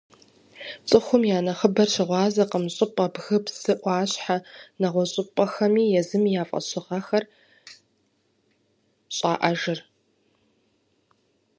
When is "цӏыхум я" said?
0.87-1.39